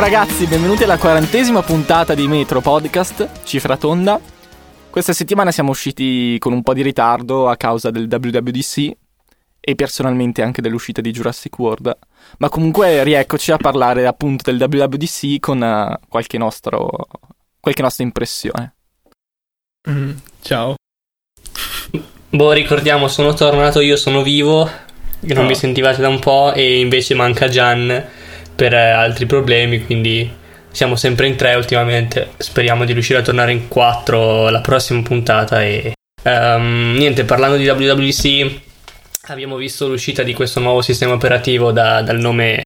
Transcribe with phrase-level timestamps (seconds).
[0.00, 4.18] Ciao ragazzi, benvenuti alla quarantesima puntata di Metro Podcast, cifra tonda.
[4.88, 8.92] Questa settimana siamo usciti con un po' di ritardo a causa del WWDC
[9.60, 11.98] e personalmente anche dell'uscita di Jurassic World,
[12.38, 17.06] ma comunque rieccoci a parlare appunto del WWDC con uh, qualche, nostro,
[17.60, 18.74] qualche nostra impressione.
[19.90, 20.76] Mm, ciao.
[22.30, 24.66] Boh, ricordiamo, sono tornato, io sono vivo,
[25.20, 25.46] non oh.
[25.46, 28.18] mi sentivate da un po' e invece manca Gian
[28.60, 30.30] per eh, altri problemi, quindi
[30.70, 32.32] siamo sempre in tre ultimamente.
[32.36, 37.66] Speriamo di riuscire a tornare in quattro la prossima puntata e um, niente, parlando di
[37.66, 38.60] WWC
[39.28, 42.64] abbiamo visto l'uscita di questo nuovo sistema operativo da, dal nome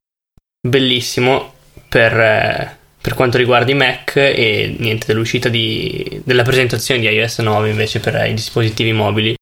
[0.59, 1.53] bellissimo
[1.87, 7.39] per, eh, per, quanto riguarda i Mac e niente dell'uscita di, della presentazione di iOS
[7.39, 9.33] 9 invece per i dispositivi mobili.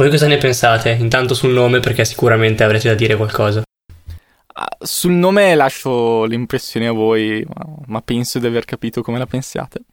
[0.00, 0.90] Voi cosa ne pensate?
[0.90, 3.64] Intanto sul nome perché sicuramente avrete da dire qualcosa.
[4.62, 7.42] Ah, sul nome lascio l'impressione a voi,
[7.86, 9.84] ma penso di aver capito come la pensiate.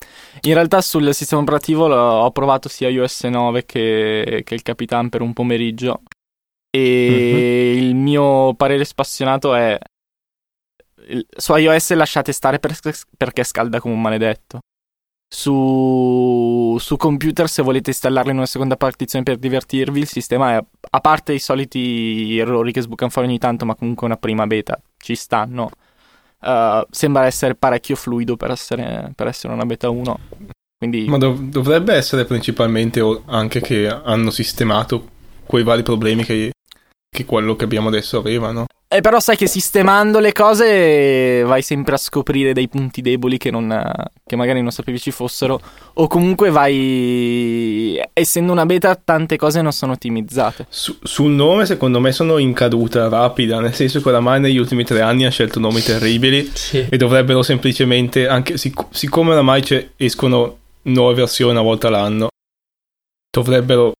[0.41, 5.21] In realtà sul sistema operativo ho provato sia iOS 9 che, che il Capitan per
[5.21, 6.01] un pomeriggio
[6.69, 7.77] e mm-hmm.
[7.77, 9.79] il mio parere spassionato è
[11.29, 12.77] su iOS lasciate stare per,
[13.15, 14.59] perché scalda come un maledetto.
[15.29, 20.63] Su, su, computer, se volete installarlo in una seconda partizione per divertirvi, il sistema è,
[20.89, 24.79] a parte i soliti errori che sbucano fuori ogni tanto, ma comunque una prima beta
[24.97, 25.69] ci stanno.
[26.39, 30.19] Uh, sembra essere parecchio fluido per essere, per essere una beta 1.
[30.77, 31.05] Quindi...
[31.07, 36.51] Ma dov- dovrebbe essere principalmente anche che hanno sistemato quei vari problemi che
[37.09, 38.65] che quello che abbiamo adesso aveva, no?
[38.89, 43.51] Eh, però sai che sistemando le cose vai sempre a scoprire dei punti deboli che,
[43.51, 43.83] non,
[44.25, 45.59] che magari non sapevi ci fossero.
[45.95, 48.01] O comunque vai.
[48.13, 50.67] Essendo una beta, tante cose non sono ottimizzate.
[50.69, 53.59] Su, sul nome, secondo me, sono in caduta rapida.
[53.59, 56.49] Nel senso che oramai negli ultimi tre anni ha scelto nomi terribili.
[56.53, 56.87] Sì.
[56.89, 58.25] E dovrebbero semplicemente.
[58.29, 59.65] Anche sic- siccome oramai
[59.97, 62.29] escono nuove versioni una volta l'anno,
[63.29, 63.91] dovrebbero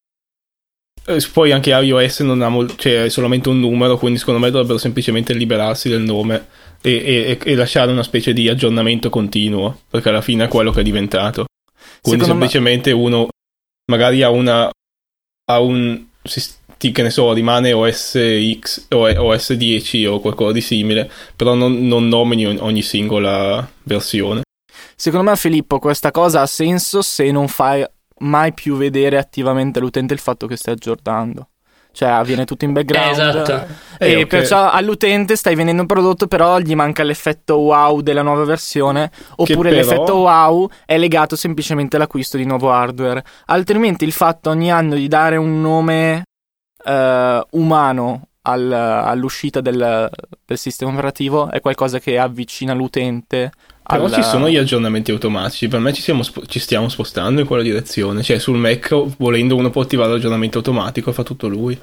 [1.32, 4.78] poi anche iOS non ha mol- cioè, è solamente un numero, quindi secondo me dovrebbero
[4.78, 6.48] semplicemente liberarsi del nome
[6.82, 10.82] e, e, e lasciare una specie di aggiornamento continuo, perché alla fine è quello che
[10.82, 11.46] è diventato.
[12.02, 13.00] Quindi secondo semplicemente me...
[13.00, 13.28] uno
[13.90, 14.70] magari ha una
[15.50, 16.06] ha un
[16.78, 18.20] che ne so, rimane OS
[18.60, 24.42] X o OS 10 o qualcosa di simile, però non, non nomini ogni singola versione.
[24.96, 27.84] Secondo me, Filippo, questa cosa ha senso se non fai
[28.20, 31.50] mai più vedere attivamente l'utente il fatto che stai aggiornando.
[31.92, 33.12] Cioè avviene tutto in background.
[33.12, 33.74] esatto.
[33.98, 34.26] E eh, okay.
[34.28, 39.10] perciò all'utente stai vendendo un prodotto, però gli manca l'effetto wow della nuova versione.
[39.38, 39.82] Oppure però...
[39.82, 43.24] l'effetto wow è legato semplicemente all'acquisto di nuovo hardware.
[43.46, 46.22] Altrimenti il fatto ogni anno di dare un nome
[46.86, 50.10] uh, umano al, all'uscita del,
[50.46, 53.52] del sistema operativo è qualcosa che avvicina l'utente
[53.88, 54.16] però alla...
[54.16, 58.22] ci sono gli aggiornamenti automatici, per me ci, sp- ci, stiamo spostando in quella direzione,
[58.22, 61.80] cioè sul Mac volendo uno può attivare l'aggiornamento automatico, fa tutto lui.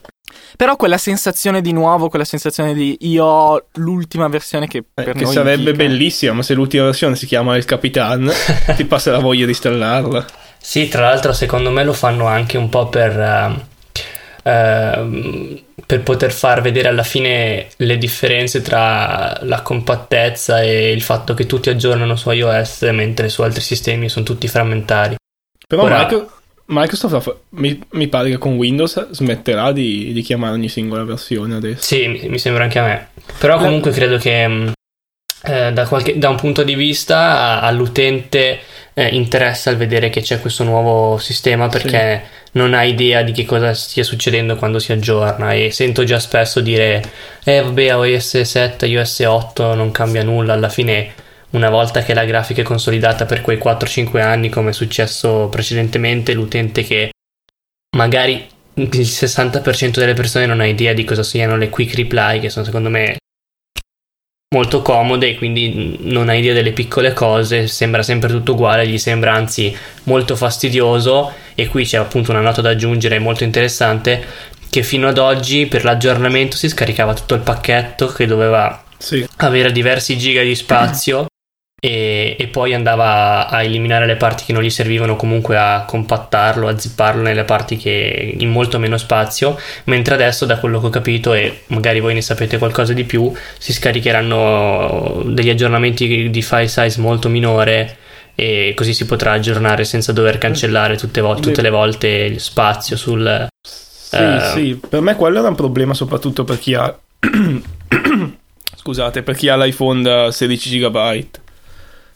[0.56, 5.14] Però quella sensazione di nuovo, quella sensazione di io ho l'ultima versione che eh, per
[5.14, 5.84] che noi sarebbe indica.
[5.84, 8.30] bellissima, ma se l'ultima versione si chiama il Capitan,
[8.76, 10.24] ti passa la voglia di installarla.
[10.58, 13.18] Sì, tra l'altro secondo me lo fanno anche un po' per...
[13.18, 13.72] Uh
[14.46, 21.34] Ehm, per poter far vedere alla fine le differenze tra la compattezza e il fatto
[21.34, 25.16] che tutti aggiornano su iOS mentre su altri sistemi sono tutti frammentari.
[25.66, 26.06] Però Ora,
[26.66, 31.82] Microsoft mi, mi, pare che con Windows smetterà di, di, chiamare ogni singola versione adesso.
[31.82, 33.08] Sì, mi sembra anche a me.
[33.38, 34.68] Però comunque credo che mm,
[35.44, 38.60] eh, da, qualche, da, un punto di vista all'utente
[38.94, 43.32] eh, interessa il vedere che c'è questo nuovo sistema perché sì non ha idea di
[43.32, 47.02] che cosa stia succedendo quando si aggiorna e sento già spesso dire
[47.44, 50.52] eh vabbè OS 7, iOS 8 non cambia nulla.
[50.52, 51.12] Alla fine
[51.50, 56.32] una volta che la grafica è consolidata per quei 4-5 anni come è successo precedentemente
[56.32, 57.10] l'utente che
[57.96, 62.50] magari il 60% delle persone non ha idea di cosa siano le quick reply che
[62.50, 63.16] sono secondo me
[64.54, 68.98] molto comode e quindi non ha idea delle piccole cose, sembra sempre tutto uguale, gli
[68.98, 74.24] sembra anzi molto fastidioso e qui c'è appunto una nota da aggiungere molto interessante
[74.70, 79.26] che fino ad oggi per l'aggiornamento si scaricava tutto il pacchetto che doveva sì.
[79.38, 81.26] avere diversi giga di spazio
[81.84, 86.66] e, e, poi andava a eliminare le parti che non gli servivano, comunque a compattarlo,
[86.66, 90.88] a zipparlo nelle parti che in molto meno spazio, mentre adesso da quello che ho
[90.88, 96.68] capito e magari voi ne sapete qualcosa di più, si scaricheranno degli aggiornamenti di file
[96.68, 97.98] size molto minore
[98.34, 102.96] e così si potrà aggiornare senza dover cancellare tutte, vo- tutte le volte il spazio
[102.96, 103.46] sul...
[103.60, 104.40] Sì, uh...
[104.54, 106.98] sì, per me quello era un problema soprattutto per chi ha...
[108.74, 111.42] scusate, per chi ha l'iPhone da 16 GB.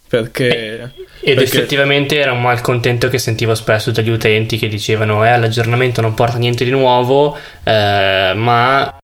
[0.08, 0.92] Perché...
[1.20, 1.42] Ed perché...
[1.42, 6.38] effettivamente era un malcontento che sentivo spesso dagli utenti che dicevano eh l'aggiornamento non porta
[6.38, 8.98] niente di nuovo, eh, ma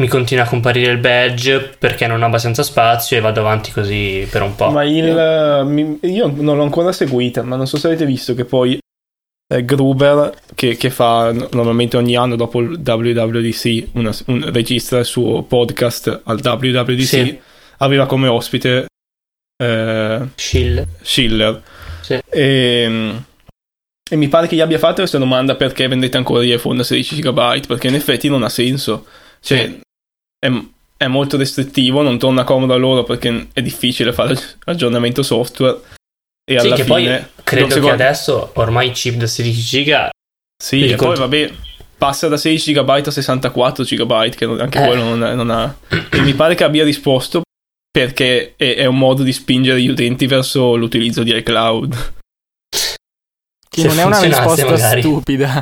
[0.00, 4.26] mi continua a comparire il badge perché non ho abbastanza spazio e vado avanti così
[4.28, 4.70] per un po'.
[4.70, 8.78] Ma il, io non l'ho ancora seguita, ma non so se avete visto che poi
[9.46, 15.04] eh, Gruber, che, che, fa normalmente ogni anno dopo il WWDC, una, un, registra il
[15.04, 17.38] suo podcast al WWDC, sì.
[17.78, 18.86] aveva come ospite
[19.56, 20.86] eh, Schiller.
[21.00, 21.62] Schiller.
[22.00, 22.14] Sì.
[22.14, 23.24] E, ehm,
[24.10, 26.84] e, mi pare che gli abbia fatto questa domanda perché vendete ancora gli iPhone da
[26.84, 29.06] 16 GB, perché in effetti non ha senso.
[29.40, 29.80] Cioè, sì.
[30.38, 30.52] è,
[30.96, 35.80] è, molto restrittivo, non torna comodo a loro perché è difficile fare aggiornamento software.
[36.44, 37.94] E sì, alla che fine, poi credo che secondo...
[37.94, 40.08] adesso ormai chip da 16 GB.
[40.62, 41.52] Sì, e poi vabbè,
[41.96, 44.86] passa da 16 GB a 64 GB, che anche eh.
[44.86, 45.74] quello non, non ha.
[46.10, 47.43] E mi pare che abbia risposto
[47.94, 52.14] perché è, è, un modo di spingere gli utenti verso l'utilizzo di iCloud.
[53.68, 55.00] Che Se non è una risposta magari.
[55.00, 55.60] stupida.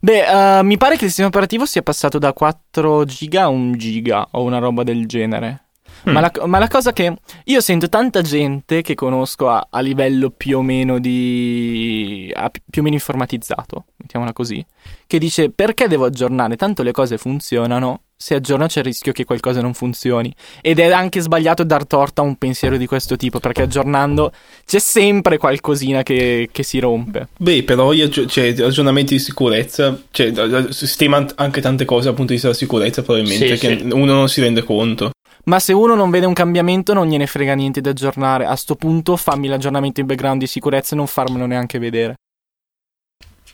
[0.00, 0.24] Beh,
[0.58, 4.26] uh, mi pare che il sistema operativo sia passato da 4 giga a 1 giga
[4.32, 5.63] o una roba del genere.
[6.08, 6.12] Mm.
[6.12, 7.14] Ma, la, ma, la, cosa che
[7.44, 12.30] io sento tanta gente che conosco a, a livello più o meno di.
[12.34, 14.64] A, più o meno informatizzato, mettiamola così,
[15.06, 16.56] che dice perché devo aggiornare?
[16.56, 18.00] Tanto le cose funzionano.
[18.16, 20.32] Se aggiorno c'è il rischio che qualcosa non funzioni.
[20.62, 24.32] Ed è anche sbagliato dar torta a un pensiero di questo tipo, perché aggiornando
[24.64, 27.28] c'è sempre qualcosina che, che si rompe.
[27.36, 30.32] Beh, però io, cioè, aggiornamenti di sicurezza, cioè,
[30.70, 33.88] sistema anche tante cose dal punto di vista della sicurezza, probabilmente, sì, che sì.
[33.90, 35.10] uno non si rende conto.
[35.44, 38.46] Ma se uno non vede un cambiamento non gliene frega niente di aggiornare.
[38.46, 42.14] A sto punto fammi l'aggiornamento in background di sicurezza e non farmelo neanche vedere.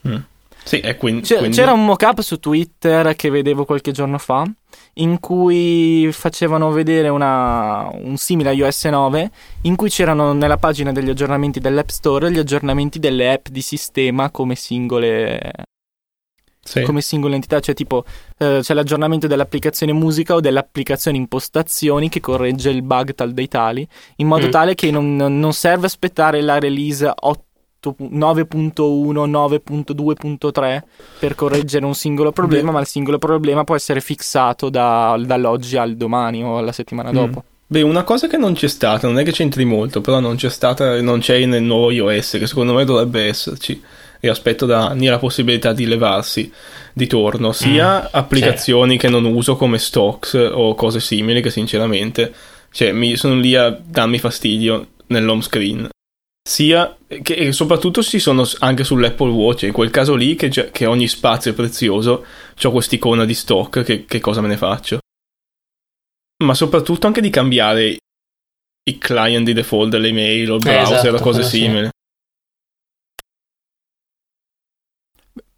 [0.07, 0.17] Mm.
[0.63, 1.57] Sì, e quindi, C'era, quindi...
[1.57, 4.45] c'era un mock-up su Twitter che vedevo qualche giorno fa
[4.95, 11.09] in cui facevano vedere una, un simile iOS 9 in cui c'erano nella pagina degli
[11.09, 15.39] aggiornamenti dell'App Store gli aggiornamenti delle app di sistema come singole
[16.63, 16.81] sì.
[16.83, 18.03] come singola entità, cioè tipo
[18.37, 23.87] eh, c'è l'aggiornamento dell'applicazione musica o dell'applicazione impostazioni che corregge il bug tal dei tali,
[24.17, 24.51] in modo mm.
[24.51, 28.73] tale che non, non, serve aspettare la release 8, 9.1,
[29.29, 30.81] 9.2.3
[31.19, 32.73] per correggere un singolo problema, Beh.
[32.73, 37.13] ma il singolo problema può essere fissato da, dall'oggi al domani o alla settimana mm.
[37.13, 37.43] dopo.
[37.71, 40.49] Beh, una cosa che non c'è stata, non è che c'entri molto, però non c'è
[40.49, 43.81] stata, non c'è nel nuovo iOS, che secondo me dovrebbe esserci
[44.23, 46.49] e aspetto da anni la possibilità di levarsi
[46.93, 49.07] di torno sia mm, applicazioni certo.
[49.07, 52.31] che non uso come stocks o cose simili che sinceramente
[52.71, 55.89] cioè, mi sono lì a darmi fastidio nell'home screen.
[56.47, 60.85] Sia che e soprattutto ci sono anche sull'Apple Watch in quel caso lì che, che
[60.85, 62.25] ogni spazio è prezioso
[62.63, 64.99] ho quest'icona di stock che, che cosa me ne faccio?
[66.43, 67.97] Ma soprattutto anche di cambiare
[68.83, 71.89] i client di default delle email o il browser esatto, o cose simili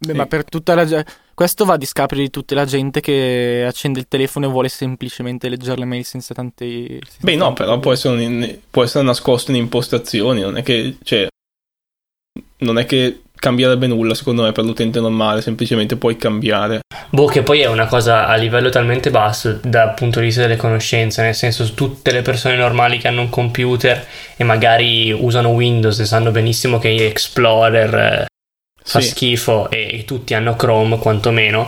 [0.06, 0.18] Beh, sì.
[0.18, 1.10] ma per tutta la gente.
[1.34, 5.48] Questo va a discapito di tutta la gente che accende il telefono e vuole semplicemente
[5.48, 6.86] leggere le mail senza tanti.
[7.02, 10.40] Senza Beh, no, però può essere, un, può essere, nascosto in impostazioni.
[10.40, 10.96] Non è che.
[11.02, 11.26] Cioè,
[12.58, 15.42] non è che cambierebbe nulla, secondo me, per l'utente normale.
[15.42, 16.80] Semplicemente puoi cambiare.
[17.10, 20.56] Boh, che poi è una cosa a livello talmente basso dal punto di vista delle
[20.56, 21.22] conoscenze.
[21.22, 24.06] Nel senso, tutte le persone normali che hanno un computer
[24.36, 28.26] e magari usano Windows e sanno benissimo che Explorer eh,
[28.84, 29.08] fa sì.
[29.08, 31.66] schifo e, e, tutti hanno Chrome quantomeno.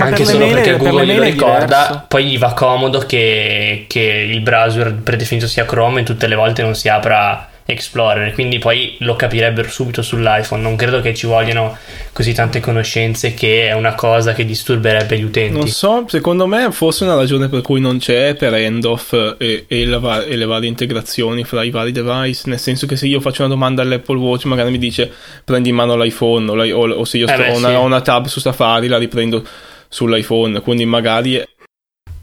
[0.00, 4.40] Ma Anche solo mail, perché Google glielo ricorda, poi gli va comodo che, che il
[4.40, 9.16] browser predefinito sia Chrome e tutte le volte non si apra Explorer, quindi poi lo
[9.16, 10.62] capirebbero subito sull'iPhone.
[10.62, 11.76] Non credo che ci vogliano
[12.12, 15.56] così tante conoscenze che è una cosa che disturberebbe gli utenti.
[15.56, 19.86] Non so, secondo me forse una ragione per cui non c'è per handoff e, e,
[19.86, 23.42] la, e le varie integrazioni fra i vari device, nel senso che se io faccio
[23.42, 25.10] una domanda all'Apple Watch magari mi dice
[25.44, 27.74] prendi in mano l'iPhone o, o, o se io eh beh, una, sì.
[27.74, 29.44] ho una tab su Safari la riprendo
[29.88, 31.42] sull'iPhone, quindi magari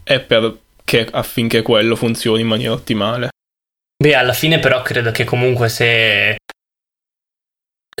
[0.02, 3.28] è perché affinché quello funzioni in maniera ottimale.
[4.00, 6.36] Beh, alla fine però credo che comunque se,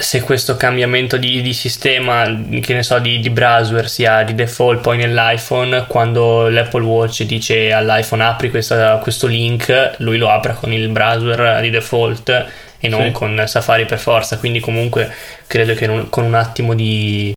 [0.00, 2.22] se questo cambiamento di, di, sistema,
[2.60, 7.72] che ne so, di, di, browser sia di default poi nell'iPhone, quando l'Apple Watch dice
[7.72, 12.46] all'iPhone apri questa, questo link, lui lo apre con il browser di default
[12.78, 13.10] e non sì.
[13.10, 15.12] con Safari per forza, quindi comunque
[15.48, 17.32] credo che non, con un attimo di,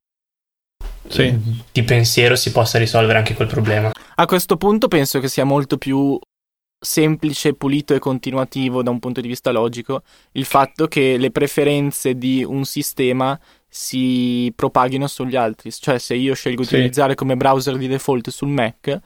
[1.07, 1.35] sì.
[1.71, 3.91] di pensiero si possa risolvere anche quel problema.
[4.13, 6.19] A questo punto penso che sia molto più
[6.83, 12.15] semplice, pulito e continuativo da un punto di vista logico il fatto che le preferenze
[12.15, 15.71] di un sistema si propaghino sugli altri.
[15.71, 16.73] Cioè, se io scelgo di sì.
[16.75, 18.99] utilizzare come browser di default sul Mac,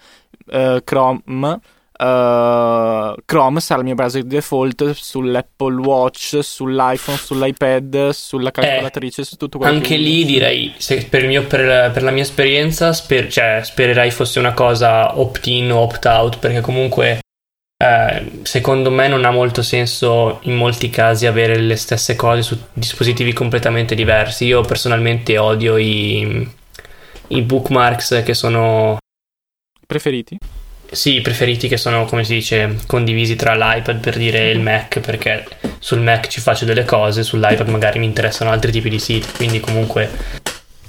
[0.47, 1.59] uh, Chrome,
[1.97, 9.37] Uh, Chrome sarà il mio browser default sull'Apple Watch, sull'iPhone, sull'iPad, sulla calcolatrice, eh, su
[9.37, 10.73] tutto quello Anche lì direi,
[11.09, 15.77] per, mio, per, per, la mia esperienza, sper, cioè, spererei fosse una cosa opt-in o
[15.77, 17.21] opt-out, perché comunque
[17.85, 22.57] eh, secondo me non ha molto senso in molti casi avere le stesse cose su
[22.73, 24.45] dispositivi completamente diversi.
[24.45, 26.47] Io personalmente odio i,
[27.27, 28.97] i bookmarks che sono
[29.85, 30.37] preferiti?
[30.89, 34.99] Sì, i preferiti che sono, come si dice, condivisi tra l'iPad per dire il Mac,
[34.99, 35.45] perché
[35.79, 39.59] sul Mac ci faccio delle cose, sull'iPad magari mi interessano altri tipi di siti, quindi
[39.59, 40.09] comunque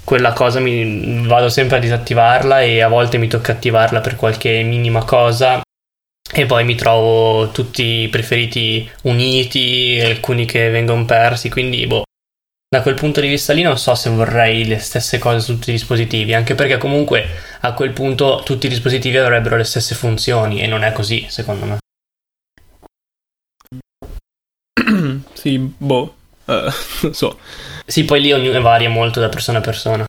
[0.04, 4.62] quella cosa mi vado sempre a disattivarla e a volte mi tocca attivarla per qualche
[4.62, 5.65] minima cosa
[6.32, 12.04] e poi mi trovo tutti i preferiti uniti, alcuni che vengono persi, quindi boh,
[12.68, 15.70] da quel punto di vista lì non so se vorrei le stesse cose su tutti
[15.70, 17.26] i dispositivi, anche perché comunque
[17.60, 21.64] a quel punto tutti i dispositivi avrebbero le stesse funzioni e non è così, secondo
[21.64, 21.78] me.
[25.32, 26.16] sì, boh,
[26.46, 26.52] uh,
[27.02, 27.38] non so.
[27.86, 30.04] Sì, poi lì ognuno varia molto da persona a persona.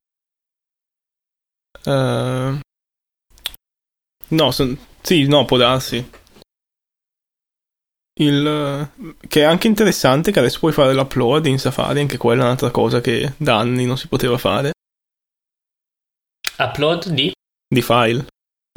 [1.85, 2.59] Uh,
[4.29, 4.77] no, son...
[5.07, 6.05] sì, no, può darsi.
[8.19, 8.91] Il,
[9.25, 12.71] che è anche interessante che adesso puoi fare l'upload in Safari, anche quella è un'altra
[12.71, 14.73] cosa che da anni non si poteva fare.
[16.57, 17.31] Upload di?
[17.73, 18.27] Di file.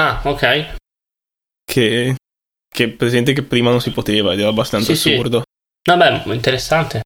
[0.01, 0.77] Ah, ok.
[1.65, 2.15] Che,
[2.69, 5.39] che presente che prima non si poteva ed era abbastanza sì, assurdo.
[5.39, 5.97] Sì.
[5.97, 7.01] Vabbè, interessante.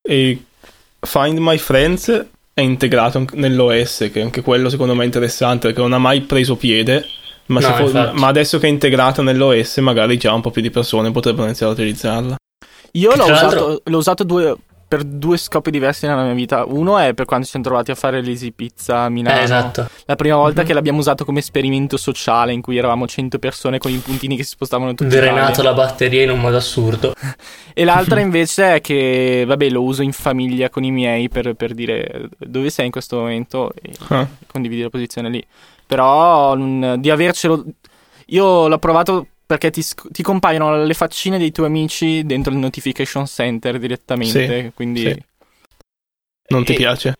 [0.00, 0.44] E
[1.00, 5.92] Find My Friends è integrato nell'OS, che anche quello secondo me è interessante perché non
[5.92, 10.32] ha mai preso piede ma, no, fo- ma, adesso che è integrata nell'OS, magari già
[10.32, 12.36] un po' più di persone potrebbero iniziare a utilizzarla.
[12.92, 14.56] Io l'ho usato, l'ho usato due,
[14.92, 16.66] per due scopi diversi nella mia vita.
[16.66, 19.40] Uno è per quando ci siamo trovati a fare l'Easy Pizza a Milano.
[19.40, 19.88] Eh, esatto.
[20.04, 20.66] La prima volta mm-hmm.
[20.66, 24.42] che l'abbiamo usato come esperimento sociale in cui eravamo 100 persone con i puntini che
[24.42, 25.08] si spostavano tutti.
[25.08, 27.14] Drenato la batteria in un modo assurdo.
[27.72, 31.72] e l'altra invece è che, vabbè, lo uso in famiglia con i miei per, per
[31.72, 34.26] dire dove sei in questo momento e ah.
[34.46, 35.46] condividi la posizione lì.
[35.94, 37.64] Però mh, di avercelo...
[38.26, 43.26] Io l'ho provato perché ti, ti, compaiono le faccine dei tuoi amici dentro il notification
[43.26, 45.00] center direttamente, sì, quindi...
[45.02, 45.22] Sì.
[46.48, 46.76] Non ti e...
[46.76, 47.14] piace?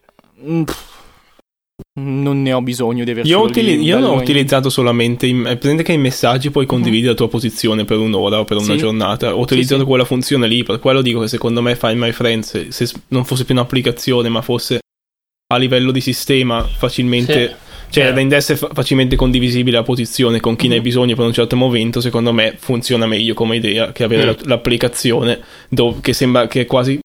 [1.95, 5.83] non ne ho bisogno di averlo io, utili- io l'ho utilizzato solamente in, è presente
[5.83, 7.13] che in messaggi puoi condividere uh-huh.
[7.13, 8.77] la tua posizione per un'ora o per una sì.
[8.79, 9.89] giornata ho utilizzato sì, sì.
[9.89, 13.45] quella funzione lì per quello dico che secondo me Find My Friends se non fosse
[13.45, 14.81] più un'applicazione ma fosse
[15.53, 17.57] a livello di sistema facilmente
[17.93, 18.15] cioè, yeah.
[18.15, 20.71] rende essere facilmente condivisibile la posizione con chi mm.
[20.71, 20.89] ne ha mm-hmm.
[20.89, 24.49] bisogno per un certo momento, secondo me funziona meglio come idea che avere mm.
[24.49, 26.99] l'applicazione dove, che sembra che quasi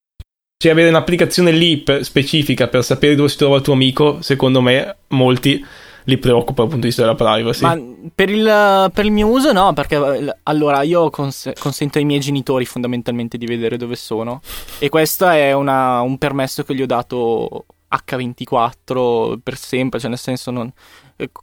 [0.59, 4.61] cioè avere un'applicazione lì per, specifica per sapere dove si trova il tuo amico, secondo
[4.61, 5.63] me molti
[6.05, 7.63] li preoccupa dal punto di vista della privacy.
[7.63, 12.21] Ma per il, per il mio uso no, perché allora io cons- consento ai miei
[12.21, 14.41] genitori fondamentalmente di vedere dove sono
[14.79, 20.19] e questo è una, un permesso che gli ho dato H24 per sempre, cioè nel
[20.19, 20.71] senso non...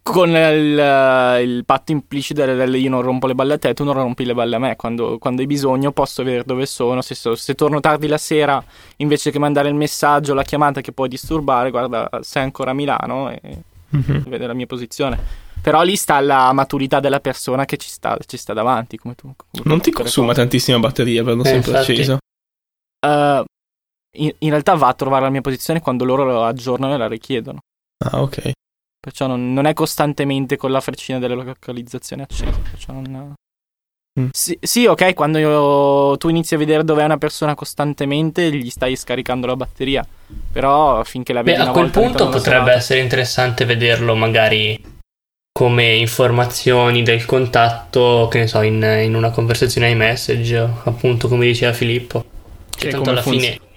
[0.03, 3.95] Con il, il patto implicito del io non rompo le balle a te, tu non
[3.95, 4.77] rompi le balle a me.
[4.77, 7.03] Quando, quando hai bisogno posso vedere dove sono.
[7.03, 8.63] Se, se, torno tardi la sera,
[8.99, 13.31] invece che mandare il messaggio, la chiamata che può disturbare, guarda, sei ancora a Milano
[13.31, 13.41] e
[13.97, 14.23] mm-hmm.
[14.29, 15.19] vede la mia posizione.
[15.61, 18.97] Però lì sta la maturità della persona che ci sta, ci sta davanti.
[18.97, 20.41] Come tu, come non ti consuma cose.
[20.41, 21.93] tantissima batteria, averlo eh, sempre infatti.
[21.93, 22.19] acceso.
[23.05, 23.45] Uh,
[24.15, 27.09] in, in, realtà va a trovare la mia posizione quando loro la aggiornano e la
[27.09, 27.61] richiedono.
[28.05, 28.53] Ah, ok.
[29.01, 32.59] Perciò non, non è costantemente con la freccina della localizzazione accesa.
[32.71, 33.35] Perciò non.
[34.19, 34.29] Mm.
[34.31, 38.71] Sì, sì, ok, quando io, tu inizi a vedere dove è una persona costantemente, gli
[38.71, 40.07] stai scaricando la batteria.
[40.53, 44.93] Però finché la vedi Beh, a quel punto potrebbe essere interessante vederlo magari
[45.53, 51.47] come informazioni del contatto, che ne so, in, in una conversazione ai message, appunto come
[51.47, 52.25] diceva Filippo.
[52.71, 53.55] Che, che tanto alla funziona?
[53.55, 53.73] fine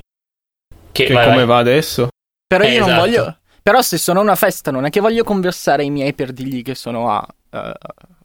[0.98, 1.46] che, che vai, come vai.
[1.46, 2.08] va adesso.
[2.48, 2.90] Però eh, io esatto.
[2.90, 3.38] non voglio.
[3.62, 6.64] Però se sono a una festa non è che voglio conversare i miei per dirgli
[6.64, 7.28] che sono a.
[7.50, 7.72] Uh,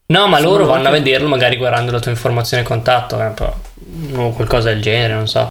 [0.07, 4.69] no, ma loro vanno a vederlo magari guardando la tua informazione contatto, eh, o qualcosa
[4.69, 5.49] del genere, non so.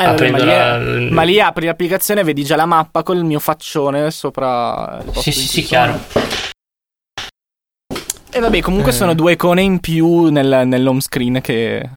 [0.00, 1.10] Eh, vabbè, ma, lì la...
[1.10, 5.02] ma, lì apri l'applicazione e vedi già la mappa con il mio faccione sopra.
[5.12, 5.98] Sì, sì, sì, chiaro.
[8.32, 8.94] E vabbè, comunque eh.
[8.94, 11.90] sono due icone in più nel, nell'home screen che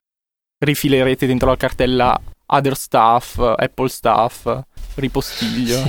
[0.65, 4.63] rifilerete dentro la cartella other stuff, Apple stuff,
[4.95, 5.81] ripostiglio.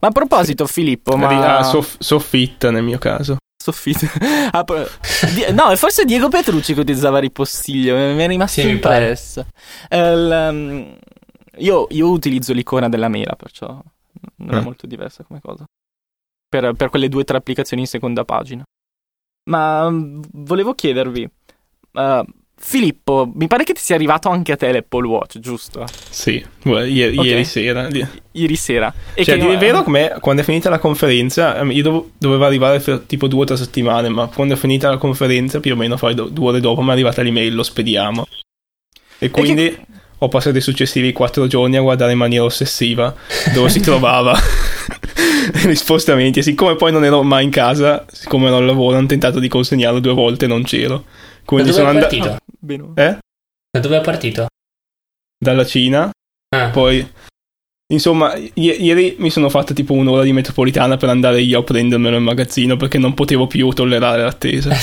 [0.00, 1.58] Ma a proposito, Filippo, ma...
[1.58, 3.38] Ah, soff- soffitta nel mio caso.
[3.56, 4.06] Soffitta.
[4.52, 4.64] ah,
[5.52, 9.46] no, forse Diego Petrucci che utilizzava ripostiglio, mi è rimasto sì, impresso.
[9.88, 10.94] Um,
[11.56, 13.82] io, io, utilizzo l'icona della mela, perciò
[14.36, 14.64] non è mm.
[14.64, 15.64] molto diversa come cosa.
[16.46, 18.62] Per, per quelle due o tre applicazioni in seconda pagina.
[19.48, 21.30] Ma mm, volevo chiedervi,
[21.92, 22.24] uh,
[22.66, 25.84] Filippo, mi pare che ti sia arrivato anche a te l'Apple Watch, giusto?
[26.08, 27.28] Sì, ieri, okay.
[27.28, 27.88] ieri sera.
[28.32, 28.92] Ieri sera.
[29.12, 29.52] E cioè, che...
[29.52, 33.28] è vero come quando è finita la conferenza, ehm, io dov- dovevo arrivare per tipo
[33.28, 36.30] due o tre settimane, ma quando è finita la conferenza, più o meno poi due
[36.38, 38.26] ore dopo, mi è arrivata l'email, lo spediamo.
[39.18, 39.66] E quindi...
[39.66, 39.86] E che...
[40.18, 43.14] Ho passato i successivi quattro giorni a guardare in maniera ossessiva
[43.52, 44.34] dove si trovava
[45.66, 46.38] gli spostamenti.
[46.38, 49.48] E siccome poi non ero mai in casa, siccome ero al lavoro, hanno tentato di
[49.48, 51.04] consegnarlo due volte e non c'ero.
[51.44, 52.38] Quindi da dove sono andato.
[52.96, 53.18] Ah, eh?
[53.70, 54.46] Da dove è partito?
[55.38, 56.10] Dalla Cina.
[56.54, 56.70] Ah.
[56.70, 57.06] Poi,
[57.92, 62.16] insomma, i- ieri mi sono fatto tipo un'ora di metropolitana per andare io a prendermelo
[62.16, 64.70] in magazzino perché non potevo più tollerare l'attesa.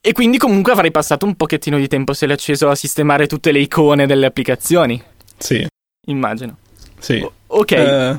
[0.00, 3.52] e quindi comunque avrei passato un pochettino di tempo se l'hai acceso a sistemare tutte
[3.52, 5.02] le icone delle applicazioni.
[5.38, 5.66] Sì.
[6.06, 6.58] Immagino.
[6.98, 7.20] Sì.
[7.20, 7.70] O- ok.
[7.72, 8.16] Uh,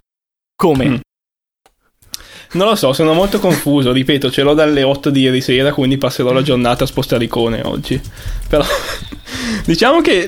[0.56, 0.86] Come?
[0.88, 0.96] Mm.
[2.54, 3.92] Non lo so, sono molto confuso.
[3.92, 7.62] Ripeto, ce l'ho dalle 8 di ieri sera, quindi passerò la giornata a spostare icone
[7.64, 8.00] oggi.
[8.48, 8.64] Però
[9.66, 10.28] diciamo che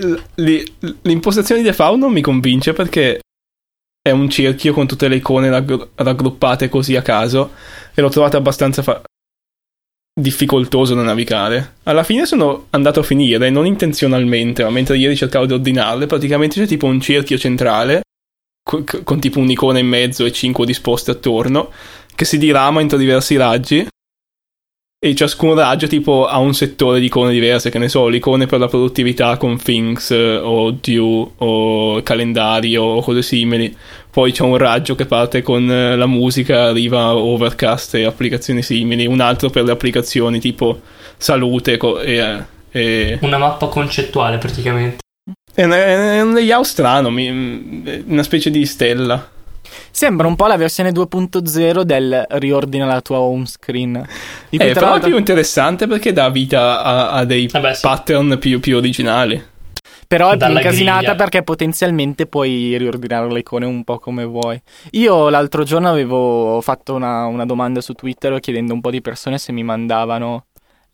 [1.01, 3.19] l'impostazione di default non mi convince perché
[4.01, 7.51] è un cerchio con tutte le icone raggru- raggruppate così a caso
[7.93, 9.01] e l'ho trovato abbastanza fa-
[10.19, 11.75] difficoltoso da navigare.
[11.83, 16.59] Alla fine sono andato a finire, non intenzionalmente, ma mentre ieri cercavo di ordinarle, praticamente
[16.59, 18.01] c'è tipo un cerchio centrale
[18.63, 21.71] con, con tipo un'icona in mezzo e 5 disposte attorno
[22.15, 23.87] che si dirama entro diversi raggi
[25.05, 28.57] e ciascun raggio tipo ha un settore di icone diverse, che ne so, l'icone per
[28.57, 33.75] la produttività con Things o Due o calendario o cose simili.
[34.09, 39.05] Poi c'è un raggio che parte con eh, la musica, arriva Overcast e applicazioni simili,
[39.05, 40.81] un altro per le applicazioni tipo
[41.17, 43.19] salute e, eh, e...
[43.21, 45.03] una mappa concettuale praticamente.
[45.53, 49.33] È, è un layout strano, una specie di stella.
[49.91, 54.05] Sembra un po' la versione 2.0 del riordina la tua home screen.
[54.49, 57.81] Di è però più interessante perché dà vita a, a dei eh beh, sì.
[57.81, 59.53] pattern più, più, originali.
[60.07, 61.15] Però è più incasinata griglia.
[61.15, 64.61] perché potenzialmente puoi riordinare le icone un po' come vuoi.
[64.91, 69.37] Io l'altro giorno avevo fatto una, una domanda su Twitter chiedendo un po' di persone
[69.37, 70.45] se mi mandavano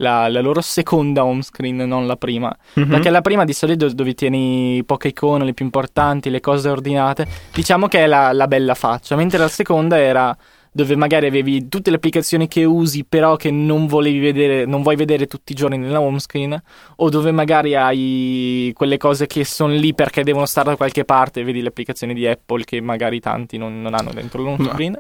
[0.02, 2.56] la, la, loro seconda home screen, non la prima.
[2.80, 2.90] Mm-hmm.
[2.90, 7.28] Perché la prima di solito dove tieni poche icone, le più importanti, le cose ordinate,
[7.54, 10.36] diciamo che è la, la bella faccia, mentre la seconda era
[10.74, 14.96] dove magari avevi tutte le applicazioni che usi però che non volevi vedere, non vuoi
[14.96, 16.62] vedere tutti i giorni nella home screen,
[16.96, 21.44] o dove magari hai quelle cose che sono lì perché devono stare da qualche parte,
[21.44, 24.98] vedi le applicazioni di Apple che magari tanti non, non hanno dentro l'home screen,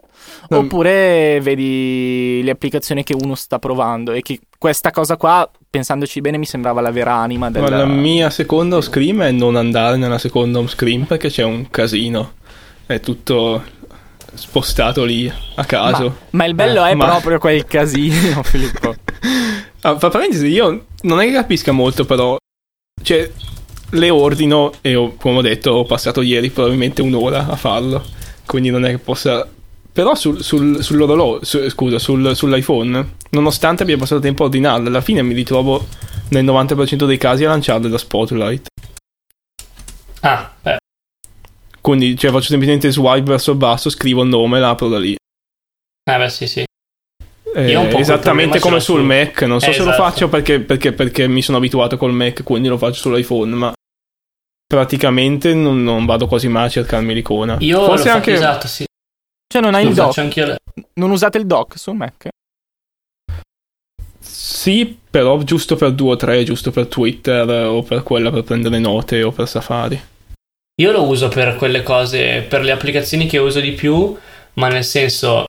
[0.49, 0.57] no.
[0.57, 6.37] oppure vedi le applicazioni che uno sta provando e che questa cosa qua, pensandoci bene,
[6.37, 7.69] mi sembrava la vera anima della...
[7.69, 11.43] Ma la mia seconda home screen è non andare nella seconda home screen perché c'è
[11.43, 12.33] un casino.
[12.85, 13.63] È tutto
[14.33, 16.03] spostato lì a caso.
[16.03, 17.07] Ma, ma il bello eh, è ma...
[17.07, 18.95] proprio quel casino, Filippo.
[19.81, 22.37] ah, fra parentesi, io non è che capisca molto, però.
[23.01, 23.31] Cioè,
[23.91, 28.03] le ordino e ho, come ho detto, ho passato ieri probabilmente un'ora a farlo.
[28.45, 29.47] Quindi non è che possa.
[29.93, 35.01] Però sul, sul, sull'orologio, su, scusa, sul, sull'iPhone, nonostante abbia passato tempo a ordinarle, alla
[35.01, 35.85] fine mi ritrovo
[36.29, 38.67] nel 90% dei casi a lanciarle da Spotlight.
[40.21, 40.77] Ah, beh,
[41.81, 45.13] quindi cioè, faccio semplicemente swipe verso il basso, scrivo il nome e l'apro da lì.
[45.13, 46.63] Eh beh sì sì.
[47.53, 49.05] Eh, esattamente come sul su...
[49.05, 49.97] Mac, non so eh, se esatto.
[49.97, 53.73] lo faccio perché, perché, perché, mi sono abituato col Mac, quindi lo faccio sull'iPhone, ma
[54.65, 57.57] praticamente non, non vado quasi mai a cercarmi l'icona.
[57.59, 58.33] Io Forse lo anche...
[58.33, 58.85] esatto, sì.
[59.51, 60.35] Cioè non hai il dock?
[60.35, 60.57] Le...
[60.93, 62.29] Non usate il dock sul Mac?
[64.17, 68.79] Sì, però giusto per due o tre, giusto per Twitter o per quella per prendere
[68.79, 70.01] note o per Safari.
[70.81, 74.17] Io lo uso per quelle cose, per le applicazioni che uso di più,
[74.53, 75.45] ma nel senso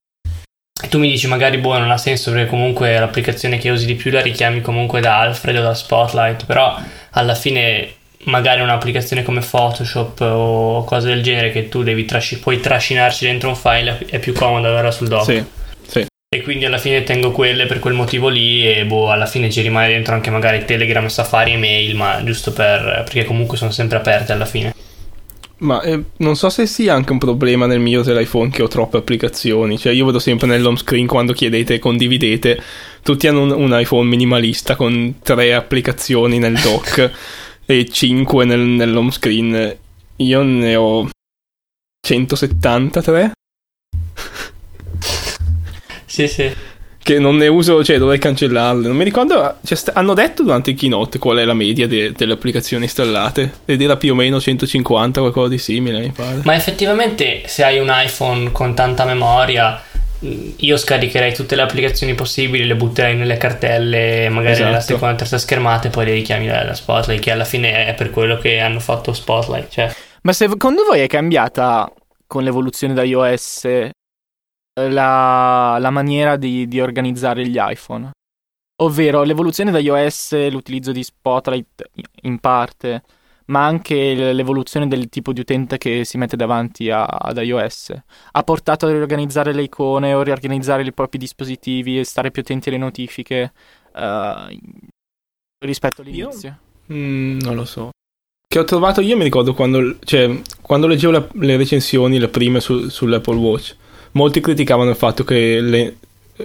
[0.91, 4.11] tu mi dici magari boh non ha senso perché comunque l'applicazione che usi di più
[4.11, 6.79] la richiami comunque da Alfred o da Spotlight, però
[7.13, 12.61] alla fine magari un'applicazione come Photoshop o cose del genere che tu devi trasci- puoi
[12.61, 15.25] trascinarci dentro un file è più comodo averla sul dock.
[15.25, 15.45] Sì,
[15.87, 16.07] sì.
[16.29, 19.63] E quindi alla fine tengo quelle per quel motivo lì e boh, alla fine ci
[19.63, 23.97] rimane dentro anche magari Telegram, Safari e mail, ma giusto per perché comunque sono sempre
[23.97, 24.82] aperte alla fine.
[25.63, 28.97] Ma eh, non so se sia anche un problema nel mio dell'iPhone che ho troppe
[28.97, 29.79] applicazioni.
[29.79, 32.61] Cioè, io vedo sempre nell'home screen quando chiedete e condividete,
[33.03, 37.11] tutti hanno un, un, iPhone minimalista con tre applicazioni nel dock
[37.65, 39.77] e cinque nel, nell'home screen.
[40.17, 41.09] Io ne ho
[42.05, 43.33] 173.
[46.07, 46.72] sì, sì
[47.03, 48.87] che non ne uso, cioè dovrei cancellarle.
[48.87, 52.13] Non mi ricordo, cioè, st- hanno detto durante il keynote qual è la media de-
[52.13, 56.41] delle applicazioni installate ed era più o meno 150, qualcosa di simile, mi pare.
[56.45, 59.83] Ma effettivamente se hai un iPhone con tanta memoria
[60.25, 64.69] io scaricherei tutte le applicazioni possibili, le butterei nelle cartelle, magari esatto.
[64.69, 67.95] nella seconda e terza schermata e poi le richiami da, Spotlight, che alla fine è
[67.95, 69.69] per quello che hanno fatto Spotlight.
[69.69, 69.93] Cioè.
[70.23, 71.91] Ma secondo voi è cambiata
[72.29, 73.67] con l'evoluzione da iOS
[74.75, 78.11] la, la maniera di, di organizzare gli iPhone?
[78.83, 81.91] Ovvero l'evoluzione da iOS, l'utilizzo di Spotlight
[82.23, 83.03] in parte,
[83.47, 87.93] ma anche l'evoluzione del tipo di utente che si mette davanti a, ad iOS
[88.33, 92.69] ha portato a riorganizzare le icone o riorganizzare i propri dispositivi e stare più attenti
[92.69, 93.53] alle notifiche
[93.95, 94.59] uh,
[95.65, 96.59] rispetto all'inizio?
[96.89, 96.95] Io?
[96.95, 97.91] Mm, non lo so.
[98.49, 102.61] Che ho trovato io mi ricordo quando, cioè, quando leggevo la, le recensioni, le prime
[102.61, 103.77] su, sull'Apple Watch,
[104.13, 105.97] molti criticavano il fatto che le,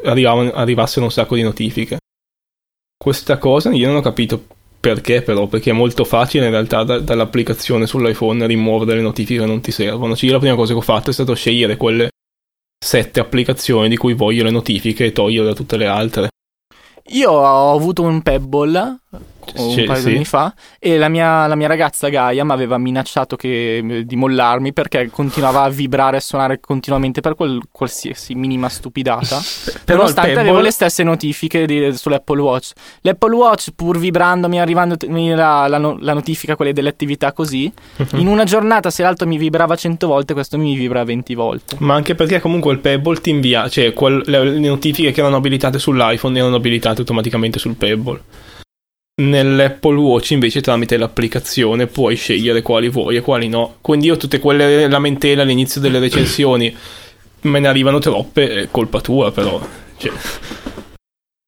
[0.04, 1.98] arrivassero un sacco di notifiche.
[2.98, 4.44] Questa cosa io non ho capito
[4.80, 5.48] perché però?
[5.48, 9.72] Perché è molto facile in realtà da, dall'applicazione sull'iPhone rimuovere le notifiche che non ti
[9.72, 10.16] servono.
[10.16, 12.10] Cioè, io la prima cosa che ho fatto è stato scegliere quelle
[12.80, 16.30] sette applicazioni di cui voglio le notifiche e togliere da tutte le altre.
[17.12, 19.00] Io ho avuto un Pebble
[19.56, 22.78] un sì, paio di anni fa e la mia, la mia ragazza Gaia mi aveva
[22.78, 28.70] minacciato che, di mollarmi perché continuava a vibrare e suonare continuamente per quel, qualsiasi minima
[28.70, 29.40] stupidata.
[29.86, 30.50] Però nonostante Pebble...
[30.50, 32.72] avevo le stesse notifiche di, sull'Apple Watch.
[33.02, 38.08] l'Apple Watch pur vibrandomi arrivando la, la, la notifica quelle delle attività così uh-huh.
[38.20, 41.76] in una giornata se l'altro mi vibrava 100 volte questo mi vibra 20 volte.
[41.80, 45.38] Ma anche perché comunque il Pebble ti invia cioè quel, le, le notifiche che erano
[45.38, 48.22] abilitate sull'iPhone erano abilitate automaticamente sul Pebble
[49.20, 53.78] Nell'Apple Watch invece tramite l'applicazione puoi scegliere quali vuoi e quali no.
[53.82, 56.76] Quindi io tutte quelle lamentele all'inizio delle recensioni
[57.42, 59.60] me ne arrivano troppe, è colpa tua però.
[59.98, 60.12] Cioè,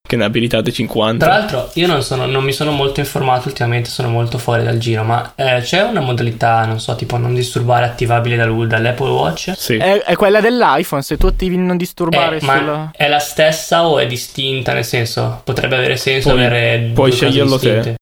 [0.10, 1.24] che ne abilitate 50.
[1.24, 4.80] Tra l'altro, io non, sono, non, mi sono molto informato ultimamente, sono molto fuori dal
[4.80, 9.54] giro, ma eh, c'è una modalità, non so, tipo non disturbare attivabile dall'Apple Watch?
[9.56, 9.78] Sì.
[9.78, 12.90] È, è, quella dell'iPhone, se tu attivi non disturbare eh, sulla...
[12.92, 14.74] È la stessa o è distinta?
[14.74, 16.90] Nel senso, potrebbe avere senso puoi, avere.
[16.92, 17.96] Puoi sceglierlo te.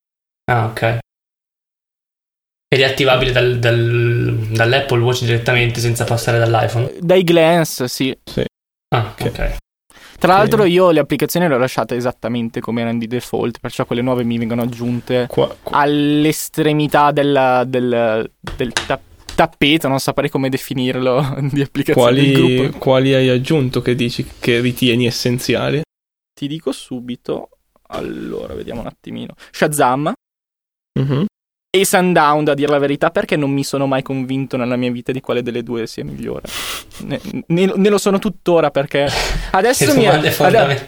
[0.49, 0.99] Ah, ok.
[2.69, 6.89] Ed è attivabile dal, dal, dall'Apple Watch direttamente senza passare dall'iPhone?
[7.01, 8.17] Dai glance, sì.
[8.23, 8.45] Sì.
[8.95, 9.25] Ah, ok.
[9.25, 9.55] okay.
[10.19, 14.01] Tra l'altro io le applicazioni le ho lasciate esattamente come erano di default, perciò quelle
[14.01, 15.77] nuove mi vengono aggiunte qua, qua.
[15.77, 18.99] all'estremità della, del, del ta-
[19.35, 25.05] tappeto, non saprei come definirlo, di applicazioni quali, quali hai aggiunto che dici che ritieni
[25.05, 25.81] essenziali?
[26.33, 27.49] Ti dico subito,
[27.89, 29.33] allora vediamo un attimino.
[29.51, 30.13] Shazam.
[30.99, 31.25] Mm-hmm
[31.81, 35.11] e Sundown, da dire la verità, perché non mi sono mai convinto nella mia vita
[35.11, 36.43] di quale delle due sia migliore.
[36.99, 39.07] Ne, ne, ne lo sono tuttora perché
[39.51, 40.25] adesso, mi, ad,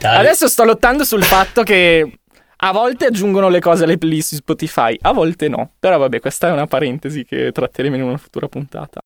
[0.01, 2.19] adesso sto lottando sul fatto che
[2.61, 5.73] a volte aggiungono le cose alle playlist su Spotify, a volte no.
[5.79, 8.99] Però vabbè, questa è una parentesi che tratteremo in una futura puntata.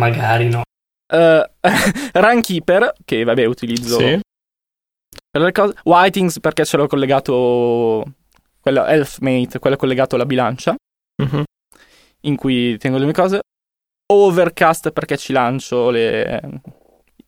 [0.00, 0.62] Magari no.
[1.12, 1.42] Uh,
[2.12, 4.20] Runkeeper, che vabbè utilizzo sì.
[5.30, 5.74] per le cose.
[5.84, 8.04] Whitings perché ce l'ho collegato
[8.66, 10.74] quello Healthmate, quello collegato alla bilancia,
[11.22, 11.44] uh-huh.
[12.22, 13.40] in cui tengo le mie cose.
[14.12, 16.62] Overcast perché ci lancio le,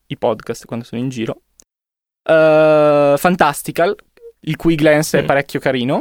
[0.06, 1.42] i podcast quando sono in giro.
[2.28, 3.94] Uh, Fantastical,
[4.40, 5.22] il cui glance mm.
[5.22, 6.00] è parecchio carino.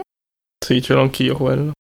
[0.66, 1.72] Sì, ce l'ho anch'io quello.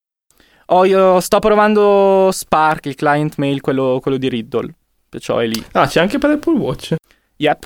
[0.68, 4.72] Oh, io sto provando Spark, il client mail, quello, quello di Riddle.
[5.10, 5.66] Perciò è lì.
[5.72, 6.94] Ah, c'è anche per Apple Watch.
[7.38, 7.64] Yep.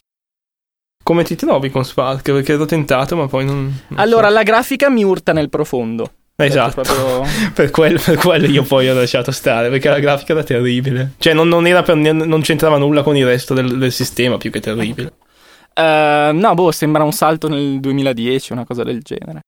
[1.04, 2.32] Come ti trovi con Spark?
[2.32, 3.82] Perché ero tentato, ma poi non.
[3.88, 4.34] non allora, so.
[4.34, 6.12] la grafica mi urta nel profondo.
[6.36, 7.24] Esatto, proprio...
[7.54, 11.14] per, quello, per, quello, io poi ho lasciato stare perché la grafica era terribile.
[11.18, 14.60] Cioè, non, non, per, non c'entrava nulla con il resto del, del sistema, più che
[14.60, 15.14] terribile.
[15.74, 19.42] Uh, no, boh, sembra un salto nel 2010, una cosa del genere.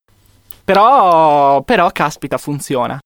[0.63, 2.97] Però, però caspita, funziona.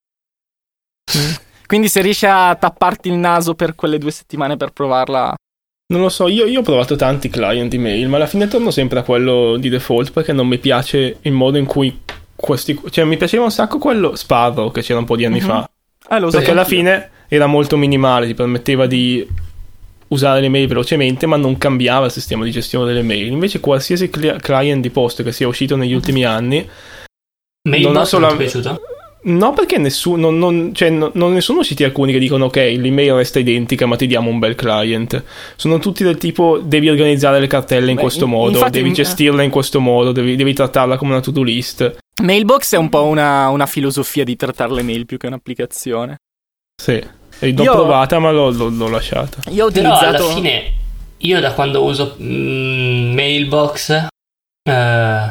[1.18, 1.34] Mm.
[1.66, 5.36] Quindi se riesci a tapparti il naso per quelle due settimane per provarla,
[5.90, 9.00] non lo so, io, io, ho provato tanti client email, ma alla fine torno sempre
[9.00, 12.02] a quello di default perché non mi piace il modo in cui
[12.36, 12.78] questi...
[12.90, 15.46] Cioè, mi piaceva un sacco quello Sparrow che c'era un po' di anni uh-huh.
[15.46, 15.70] fa.
[16.10, 19.26] Ah, lo perché alla fine era molto minimale, ti permetteva di
[20.10, 23.28] usare le mail velocemente, ma non cambiava il sistema di gestione delle mail.
[23.28, 26.68] Invece qualsiasi cli- client di post che sia uscito negli ultimi anni...
[27.64, 28.28] Mailbox non ha solo...
[28.28, 28.82] ti è piaciuto?
[29.28, 32.56] No, perché nessuno, non, non, cioè, non, non ne sono usciti alcuni che dicono ok,
[32.56, 35.22] l'email resta identica ma ti diamo un bel client.
[35.58, 39.44] Sono tutti del tipo devi organizzare le cartelle in Beh, questo modo, infatti, devi gestirla
[39.44, 41.98] in questo modo, devi, devi, trattarla come una to-do list.
[42.24, 46.18] Mailbox è un po' una, una filosofia di trattare le mail più che un'applicazione.
[46.82, 47.04] Sì,
[47.40, 49.40] e l'ho io, provata ma l'ho, l'ho, l'ho, lasciata.
[49.50, 50.12] Io ho utilizzato...
[50.12, 50.74] Però alla fine,
[51.18, 54.08] io da quando uso mm, Mailbox...
[54.70, 55.28] Uh,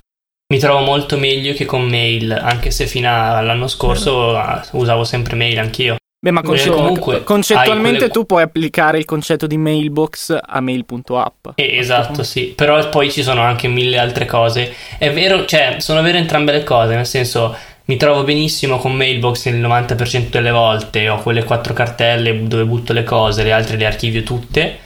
[0.49, 4.39] mi trovo molto meglio che con mail, anche se fino all'anno scorso
[4.73, 5.97] usavo sempre mail anch'io.
[6.19, 8.13] Beh, ma conce- comunque concettualmente quelle...
[8.13, 11.49] tu puoi applicare il concetto di mailbox a mail.app.
[11.55, 12.53] Eh, esatto, sì.
[12.57, 14.75] Però poi ci sono anche mille altre cose.
[14.99, 17.55] È vero, cioè, sono vere entrambe le cose, nel senso
[17.85, 22.93] mi trovo benissimo con Mailbox nel 90% delle volte, ho quelle quattro cartelle dove butto
[22.93, 24.79] le cose, le altre le archivio tutte.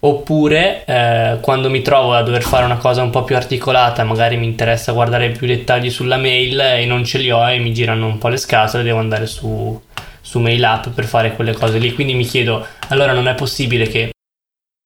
[0.00, 4.36] Oppure eh, quando mi trovo a dover fare una cosa un po' più articolata, magari
[4.36, 8.06] mi interessa guardare più dettagli sulla mail e non ce li ho e mi girano
[8.06, 9.80] un po' le scatole, devo andare su,
[10.20, 11.92] su Mail App per fare quelle cose lì.
[11.94, 14.10] Quindi mi chiedo, allora non è possibile che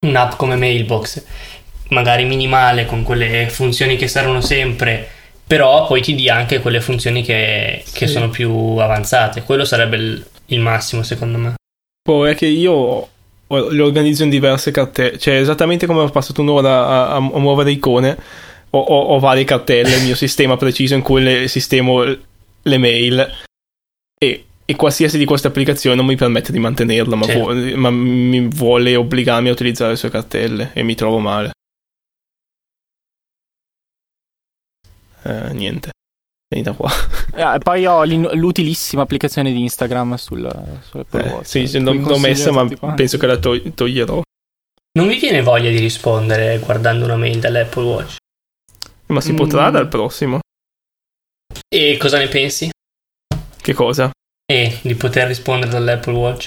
[0.07, 1.22] un'app come Mailbox,
[1.88, 5.07] magari minimale, con quelle funzioni che servono sempre,
[5.46, 9.42] però poi ti dia anche quelle funzioni che, che sono più avanzate.
[9.42, 11.55] Quello sarebbe il, il massimo, secondo me.
[12.03, 13.09] Poi è che io
[13.59, 17.71] le organizzo in diverse cartelle, cioè esattamente come ho passato un'ora a, a, a muovere
[17.71, 18.17] icone,
[18.71, 23.31] ho, ho, ho, varie cartelle, il mio sistema preciso in cui le, sistemo le mail
[24.19, 27.41] e, e, qualsiasi di queste applicazioni non mi permette di mantenerla, ma, certo.
[27.41, 31.51] vuole, ma mi vuole obbligarmi a utilizzare le sue cartelle e mi trovo male.
[35.25, 35.91] Eh, niente.
[36.53, 36.91] Venita qua.
[37.35, 40.47] Eh, poi ho l'utilissima applicazione di Instagram sul,
[40.83, 41.67] sull'Apple eh, Watch.
[41.67, 44.21] Sì, non l'ho messa, ma penso che la to- toglierò.
[44.99, 48.17] Non vi viene voglia di rispondere guardando una mail dall'Apple Watch?
[49.07, 49.37] Ma si mm.
[49.37, 50.41] potrà dal prossimo.
[51.75, 52.69] E cosa ne pensi?
[53.57, 54.11] Che cosa?
[54.45, 56.45] E di poter rispondere dall'Apple Watch.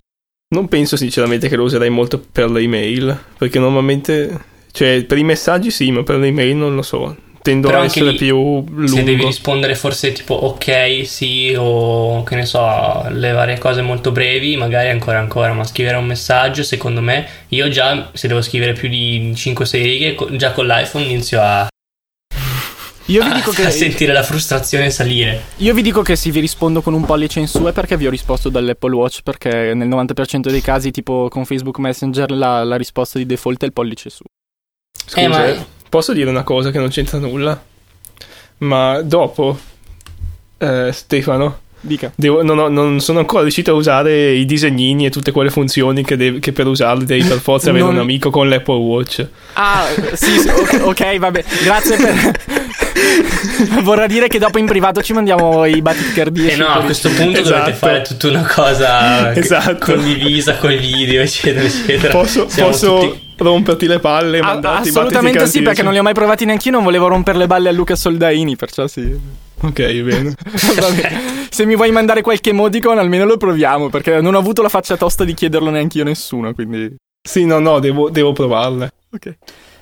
[0.56, 4.54] Non penso sinceramente che lo userei molto per le email, perché normalmente...
[4.72, 7.84] Cioè, per i messaggi sì, ma per le email non lo so tendo Però a
[7.86, 8.88] essere lì, più lungo.
[8.88, 14.12] Se devi rispondere forse tipo ok, sì o che ne so, le varie cose molto
[14.12, 18.74] brevi, magari ancora ancora, ma scrivere un messaggio, secondo me, io già se devo scrivere
[18.74, 21.68] più di 5-6 righe, già con l'iPhone inizio a
[23.08, 23.66] io vi dico che.
[23.66, 25.44] A sentire la frustrazione salire.
[25.58, 28.08] Io vi dico che se vi rispondo con un pollice in su è perché vi
[28.08, 29.22] ho risposto dall'Apple Watch.
[29.22, 33.66] Perché nel 90% dei casi, tipo con Facebook Messenger, la, la risposta di default è
[33.66, 34.24] il pollice su.
[35.06, 35.66] Scusa, eh, ma...
[35.96, 37.64] posso dire una cosa che non c'entra nulla?
[38.58, 39.58] Ma dopo,
[40.58, 41.60] eh, Stefano,
[42.16, 46.04] Devo, non, ho, non, sono ancora riuscito a usare i disegnini e tutte quelle funzioni
[46.04, 47.96] che, dev, che per usarli devi per forza avere non...
[47.96, 49.26] un amico con l'Apple Watch.
[49.54, 50.50] Ah, sì, sì
[50.82, 51.44] ok, vabbè.
[51.64, 52.74] Grazie per.
[53.84, 56.54] Vorrà dire che dopo in privato ci mandiamo i battiti cardiaci.
[56.54, 57.60] Eh no, a questo punto esatto.
[57.60, 59.92] dovete fare tutta una cosa esatto.
[59.92, 62.12] condivisa con i video, eccetera, eccetera.
[62.12, 63.22] Posso, posso tutti...
[63.38, 64.40] romperti le palle?
[64.40, 66.76] A- assolutamente sì, perché non li ho mai provati neanche io.
[66.76, 69.44] Non volevo rompere le balle a Luca Soldaini, perciò sì.
[69.66, 70.36] Ok, bene.
[71.50, 73.90] Se mi vuoi mandare qualche emoticon, almeno lo proviamo.
[73.90, 76.54] Perché non ho avuto la faccia tosta di chiederlo neanche io a nessuno.
[76.54, 76.96] Quindi.
[77.22, 78.92] Sì, no, no, devo, devo provarle.
[79.12, 79.36] Ok.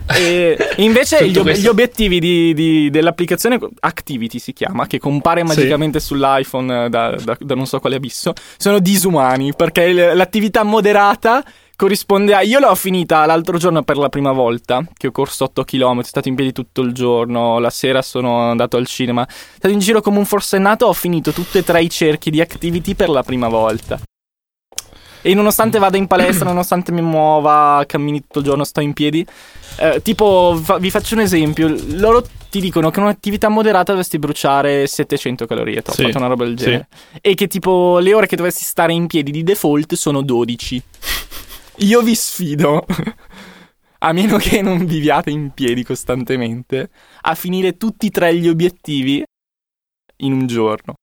[0.06, 1.64] E invece gli, questo...
[1.64, 6.08] gli, obiettivi di, di, dell'applicazione Activity si chiama, che compare magicamente sì.
[6.08, 11.44] sull'iPhone da, da, da, non so quale abisso, sono disumani perché l'attività moderata
[11.76, 12.42] corrisponde a...
[12.42, 16.04] Io l'ho finita l'altro giorno per la prima volta, che ho corso 8 km, sono
[16.04, 19.80] stato in piedi tutto il giorno, la sera sono andato al cinema, sono stato in
[19.80, 23.24] giro come un forsennato, ho finito tutti e tre i cerchi di activity per la
[23.24, 24.00] prima volta.
[25.26, 29.26] E nonostante vada in palestra, nonostante mi muova, cammini tutto il giorno, sto in piedi.
[29.78, 31.74] Eh, tipo, fa- vi faccio un esempio.
[31.92, 35.82] Loro ti dicono che un'attività moderata dovresti bruciare 700 calorie.
[35.86, 36.88] Ho sì, fatto una roba del genere.
[36.92, 37.20] Sì.
[37.22, 40.84] E che tipo le ore che dovresti stare in piedi di default sono 12.
[41.78, 42.86] Io vi sfido,
[44.00, 46.90] a meno che non viviate in piedi costantemente,
[47.22, 49.24] a finire tutti e tre gli obiettivi
[50.18, 50.94] in un giorno.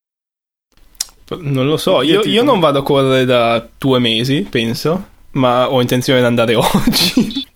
[1.38, 5.80] Non lo so, io, io non vado a correre da due mesi, penso, ma ho
[5.80, 7.46] intenzione di andare oggi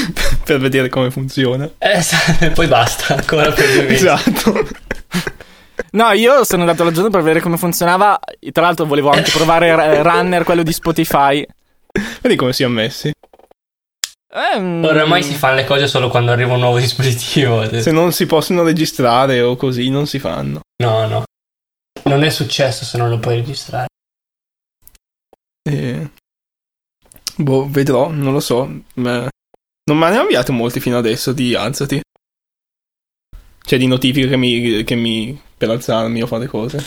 [0.44, 1.68] per vedere come funziona.
[1.78, 4.06] Eh, poi basta, ancora per due mesi.
[4.06, 4.68] Esatto.
[5.92, 8.18] No, io sono andato la giorno per vedere come funzionava.
[8.50, 11.46] Tra l'altro, volevo anche provare Runner, quello di Spotify.
[12.20, 13.12] Vedi come si è messi.
[14.34, 14.82] Um...
[14.84, 17.80] Oramai si fanno le cose solo quando arriva un nuovo dispositivo.
[17.80, 20.60] Se non si possono registrare o così, non si fanno.
[20.82, 21.24] No, no.
[22.04, 23.88] Non è successo se non lo puoi registrare.
[25.62, 26.10] Eh...
[27.36, 28.64] Boh, vedrò, non lo so.
[28.94, 29.28] Ma...
[29.84, 32.00] Non me ne hanno inviato molti fino adesso di alzati.
[33.64, 36.86] Cioè di notifiche che mi, che mi per alzarmi o fare cose.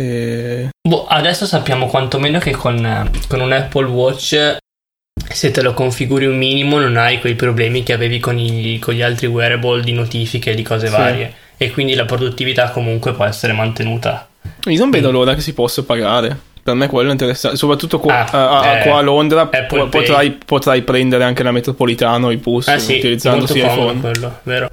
[0.00, 0.70] E...
[0.88, 4.56] Boh, adesso sappiamo quantomeno che con, con un Apple Watch
[5.28, 8.94] se te lo configuri un minimo non hai quei problemi che avevi con, i, con
[8.94, 10.92] gli altri wearable di notifiche e di cose sì.
[10.92, 14.26] varie e quindi la produttività comunque può essere mantenuta.
[14.64, 16.48] Io non vedo l'ora che si possa pagare.
[16.62, 20.82] Per me quello è interessante, soprattutto qua, ah, a, eh, qua a Londra potrai, potrai,
[20.82, 24.00] prendere anche la metropolitana o i bus ah, sì, utilizzando sia iPhone.
[24.00, 24.70] quello, vero?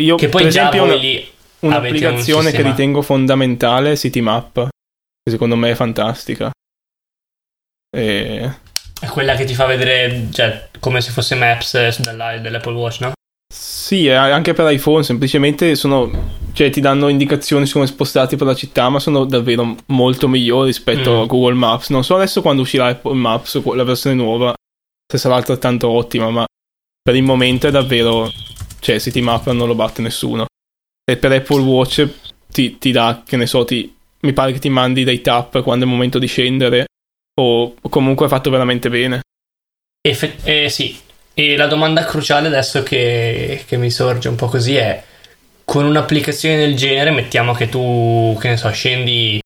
[0.00, 1.32] Io, che poi per già esempio, lì
[1.66, 4.68] un'applicazione un che ritengo fondamentale è CityMap,
[5.22, 6.50] che secondo me è fantastica.
[7.94, 8.52] E...
[9.00, 13.12] È quella che ti fa vedere, cioè, come se fosse Maps dell'Apple Watch, no?
[13.52, 16.10] Sì, anche per iPhone, semplicemente sono,
[16.54, 20.68] cioè ti danno indicazioni su come spostarti per la città, ma sono davvero molto migliori
[20.68, 21.20] rispetto mm.
[21.20, 21.90] a Google Maps.
[21.90, 24.54] Non so adesso quando uscirà Apple Maps, la versione nuova,
[25.06, 26.46] se sarà altrettanto ottima, ma
[27.02, 28.32] per il momento è davvero,
[28.80, 30.46] cioè CityMap non lo batte nessuno.
[31.04, 32.08] E per Apple Watch
[32.50, 35.84] ti, ti dà, che ne so, ti, mi pare che ti mandi dei tap quando
[35.84, 36.86] è il momento di scendere,
[37.40, 39.20] o comunque è fatto veramente bene.
[40.00, 40.98] Efe- eh, sì,
[41.34, 45.02] e la domanda cruciale adesso che, che mi sorge un po' così è:
[45.64, 49.40] con un'applicazione del genere, mettiamo che tu, che ne so, scendi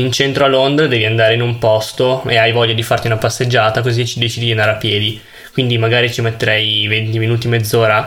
[0.00, 3.18] in centro a Londra, devi andare in un posto e hai voglia di farti una
[3.18, 5.20] passeggiata, così ci decidi di andare a piedi.
[5.52, 8.04] Quindi magari ci metterei 20 minuti, mezz'ora.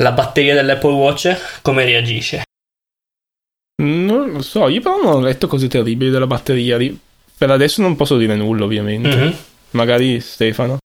[0.00, 2.42] La batteria dell'Apple Watch come reagisce?
[3.82, 6.78] Non lo so, io però non ho letto cose terribili della batteria.
[7.36, 9.14] Per adesso non posso dire nulla, ovviamente.
[9.14, 9.30] Mm-hmm.
[9.70, 10.78] Magari Stefano.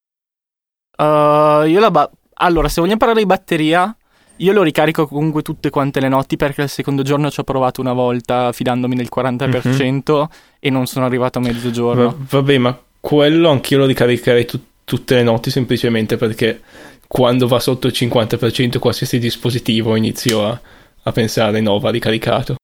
[0.98, 3.94] Uh, io la ba- allora, se vogliamo parlare di batteria,
[4.36, 7.80] io lo ricarico comunque tutte quante le notti perché il secondo giorno ci ho provato
[7.80, 10.24] una volta fidandomi del 40% mm-hmm.
[10.58, 12.04] e non sono arrivato a mezzogiorno.
[12.04, 16.60] Va- vabbè, ma quello anch'io lo ricaricherei tu- tutte le notti semplicemente perché
[17.06, 20.60] quando va sotto il 50% qualsiasi dispositivo inizio a,
[21.02, 22.56] a pensare no, va ricaricato.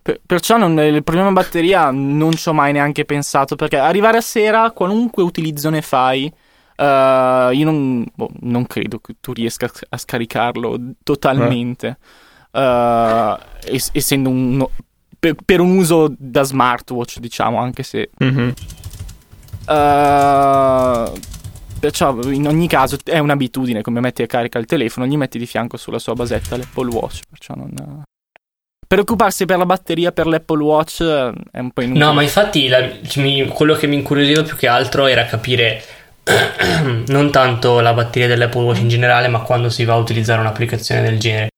[0.00, 4.22] Per- perciò non, il problema batteria non ci ho mai neanche pensato perché arrivare a
[4.22, 6.32] sera, qualunque utilizzo ne fai,
[6.78, 11.98] Uh, io non, boh, non, credo che tu riesca a scaricarlo totalmente.
[12.52, 12.60] Eh.
[12.60, 14.64] Uh, es- essendo un.
[15.18, 18.10] Per, per, un uso da smartwatch, diciamo, anche se.
[18.22, 18.48] Mm-hmm.
[19.66, 21.17] Uh,
[21.78, 25.46] perciò in ogni caso è un'abitudine come metti a carica il telefono, gli metti di
[25.46, 27.20] fianco sulla sua basetta l'Apple Watch.
[27.28, 28.02] Perciò non.
[28.86, 32.04] Preoccuparsi per la batteria per l'Apple Watch è un po' inutile.
[32.04, 35.82] No, ma infatti la, mi, quello che mi incuriosiva più che altro era capire
[37.08, 41.02] non tanto la batteria dell'Apple Watch in generale, ma quando si va a utilizzare un'applicazione
[41.02, 41.48] del genere.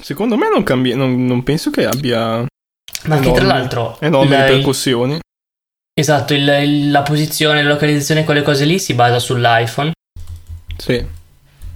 [0.00, 2.44] Secondo me non cambia, non, non penso che abbia.
[3.04, 3.96] Ma anche tra l'altro.
[4.00, 5.18] Enormi ripercussioni.
[5.94, 9.92] Esatto, il, il, la posizione, la localizzazione, quelle cose lì si basa sull'iPhone.
[10.78, 11.04] Sì.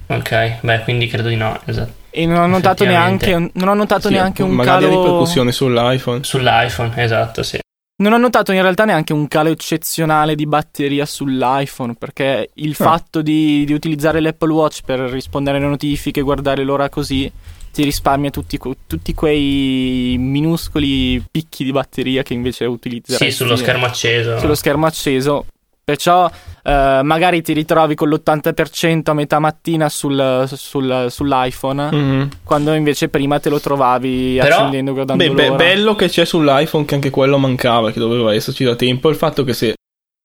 [0.07, 2.05] Ok, beh, quindi credo di no, esatto.
[2.09, 4.63] E non ho notato neanche, non ho notato sì, neanche un calo...
[4.63, 6.23] Magari ripercussioni sull'iPhone.
[6.23, 7.59] Sull'iPhone, esatto, sì.
[7.99, 12.83] Non ho notato in realtà neanche un calo eccezionale di batteria sull'iPhone, perché il ah.
[12.83, 17.31] fatto di, di, utilizzare l'Apple Watch per rispondere alle notifiche, guardare l'ora così,
[17.71, 23.15] ti risparmia tutti, tutti quei minuscoli picchi di batteria che invece utilizzi.
[23.15, 24.39] Sì, sullo schermo acceso.
[24.39, 25.45] Sullo schermo acceso
[25.87, 26.29] Perciò
[26.63, 32.27] eh, magari ti ritrovi con l'80% a metà mattina sul, sul, sull'iPhone, mm-hmm.
[32.43, 35.55] quando invece prima te lo trovavi Però, accendendo guardando beh, l'ora.
[35.55, 39.15] Beh, bello che c'è sull'iPhone che anche quello mancava, che doveva esserci da tempo, il
[39.15, 39.75] fatto che se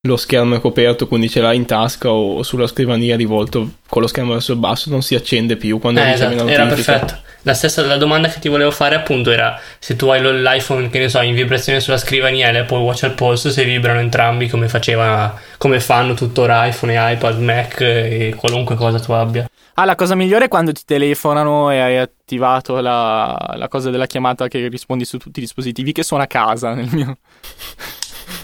[0.05, 4.09] lo schermo è coperto, quindi ce l'hai in tasca o sulla scrivania rivolto con lo
[4.09, 7.19] schermo verso il basso, non si accende più quando eh, esatto, Era perfetto.
[7.43, 10.99] La stessa la domanda che ti volevo fare appunto era se tu hai l'iPhone che
[10.99, 14.69] ne so in vibrazione sulla scrivania e l'Apple Watch al polso se vibrano entrambi come
[14.69, 19.49] faceva come fanno tuttora iPhone e iPad, Mac e qualunque cosa tu abbia.
[19.75, 24.07] Ah, la cosa migliore è quando ti telefonano e hai attivato la, la cosa della
[24.07, 27.17] chiamata che rispondi su tutti i dispositivi che sono a casa nel mio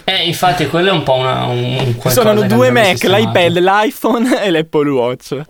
[0.03, 4.49] eh, infatti, quello è un po' una, un, un Sono due Mac, l'iPad, l'iPhone e
[4.49, 5.41] l'Apple Watch.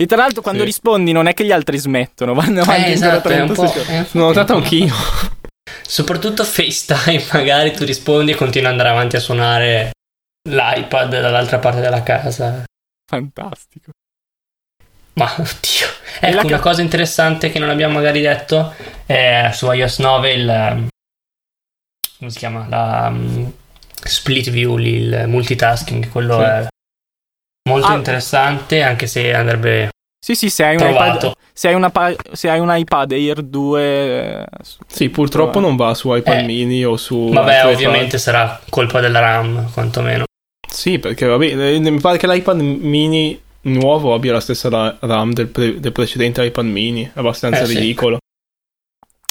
[0.00, 0.66] E tra l'altro, quando sì.
[0.66, 4.08] rispondi, non è che gli altri smettono, vanno avanti eh, esatto, 30 secondi.
[4.12, 4.94] L'ho notato anch'io.
[5.82, 9.90] Soprattutto FaceTime, magari tu rispondi e continua ad andare avanti a suonare
[10.48, 12.62] l'iPad dall'altra parte della casa.
[13.10, 13.90] Fantastico.
[15.14, 15.86] Ma oddio.
[16.20, 18.74] Ecco, una cosa interessante che non abbiamo magari detto
[19.04, 20.88] è su iOS 9 il,
[22.18, 22.66] come si chiama?
[22.68, 23.52] La um,
[23.92, 26.44] split view, il multitasking, quello sì.
[26.44, 26.66] è
[27.68, 29.90] molto ah, interessante anche se andrebbe
[30.20, 31.92] sì, sì, se hai, un iPad, se, hai una,
[32.32, 33.82] se hai un iPad Air 2...
[33.82, 34.46] Eh,
[34.86, 37.30] sì, purtroppo non va su iPad eh, mini o su...
[37.30, 38.18] Vabbè, ovviamente iPad.
[38.18, 40.24] sarà colpa della RAM, quantomeno.
[40.68, 45.46] Sì, perché vabbè, eh, mi pare che l'iPad mini nuovo abbia la stessa RAM del,
[45.46, 48.18] pre- del precedente iPad mini, abbastanza eh, ridicolo.
[48.20, 48.26] Sì.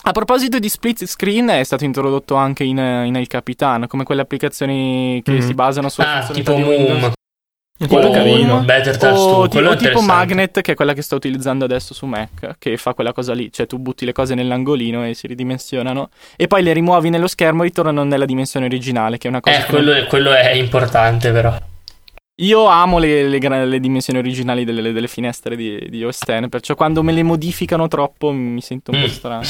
[0.07, 4.21] A proposito di split screen, è stato introdotto anche in, in El Capitan, come quelle
[4.21, 5.39] applicazioni che mm.
[5.39, 7.11] si basano su ah, tipo Moom.
[7.85, 8.61] Quello carino.
[8.61, 12.55] Better Touch o, o tipo Magnet, che è quella che sto utilizzando adesso su Mac,
[12.57, 13.51] che fa quella cosa lì.
[13.51, 16.09] Cioè, tu butti le cose nell'angolino e si ridimensionano.
[16.35, 19.59] E poi le rimuovi nello schermo e ritornano nella dimensione originale, che è una cosa.
[19.59, 21.55] Eh, quello, quello è importante, però.
[22.39, 26.75] Io amo le, le, le dimensioni originali delle, delle finestre di, di, OS X, perciò
[26.75, 29.01] quando me le modificano troppo mi sento un mm.
[29.01, 29.47] po' strano.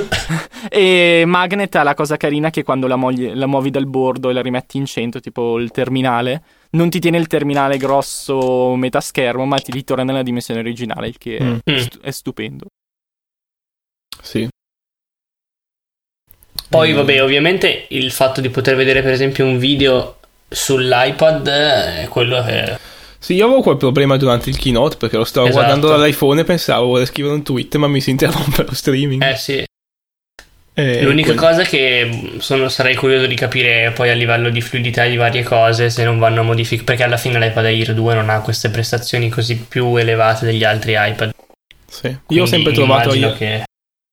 [0.70, 4.32] e Magnet ha la cosa carina che quando la, mogli, la muovi dal bordo e
[4.32, 9.44] la rimetti in centro, tipo il terminale, non ti tiene il terminale grosso metà schermo,
[9.44, 11.56] ma ti ritorna nella dimensione originale, il che mm.
[11.64, 12.66] è, stu- è stupendo.
[14.22, 14.48] Sì.
[16.70, 20.16] Poi, vabbè, ovviamente il fatto di poter vedere, per esempio, un video
[20.52, 22.78] sull'iPad è quello che.
[23.18, 25.62] Sì, io avevo quel problema durante il keynote perché lo stavo esatto.
[25.62, 29.22] guardando dall'iPhone e pensavo vorrei scrivere un tweet, ma mi si interrompe lo streaming.
[29.22, 29.64] Eh sì.
[30.74, 31.46] Eh, L'unica quindi...
[31.46, 35.90] cosa che sono, sarei curioso di capire poi a livello di fluidità di varie cose
[35.90, 39.28] se non vanno a modificare, perché alla fine l'iPad Air 2 non ha queste prestazioni
[39.28, 41.32] così più elevate degli altri iPad.
[41.86, 43.34] Sì, io Quindi ho sempre trovato io...
[43.34, 43.64] che